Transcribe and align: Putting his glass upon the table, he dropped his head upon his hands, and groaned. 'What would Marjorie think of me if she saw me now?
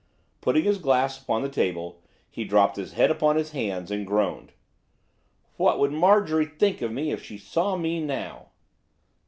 Putting 0.41 0.63
his 0.63 0.79
glass 0.79 1.21
upon 1.21 1.43
the 1.43 1.47
table, 1.47 2.01
he 2.27 2.43
dropped 2.43 2.75
his 2.75 2.93
head 2.93 3.11
upon 3.11 3.35
his 3.35 3.51
hands, 3.51 3.91
and 3.91 4.03
groaned. 4.07 4.51
'What 5.57 5.77
would 5.77 5.91
Marjorie 5.91 6.47
think 6.47 6.81
of 6.81 6.91
me 6.91 7.11
if 7.11 7.23
she 7.23 7.37
saw 7.37 7.75
me 7.75 7.99
now? 8.01 8.47